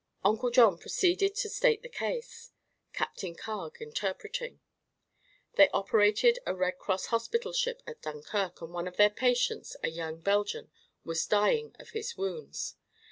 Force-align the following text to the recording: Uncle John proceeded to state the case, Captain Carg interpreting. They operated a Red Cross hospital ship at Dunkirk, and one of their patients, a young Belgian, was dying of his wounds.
Uncle 0.25 0.49
John 0.49 0.79
proceeded 0.79 1.35
to 1.35 1.47
state 1.49 1.83
the 1.83 1.87
case, 1.87 2.51
Captain 2.91 3.35
Carg 3.35 3.77
interpreting. 3.79 4.59
They 5.57 5.69
operated 5.69 6.39
a 6.43 6.55
Red 6.55 6.79
Cross 6.79 7.05
hospital 7.13 7.53
ship 7.53 7.83
at 7.85 8.01
Dunkirk, 8.01 8.63
and 8.63 8.73
one 8.73 8.87
of 8.87 8.97
their 8.97 9.11
patients, 9.11 9.77
a 9.83 9.89
young 9.89 10.19
Belgian, 10.19 10.71
was 11.03 11.27
dying 11.27 11.75
of 11.79 11.91
his 11.91 12.17
wounds. 12.17 12.77